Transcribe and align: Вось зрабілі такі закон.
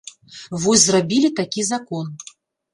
Вось 0.63 0.85
зрабілі 0.87 1.33
такі 1.43 1.69
закон. 1.71 2.13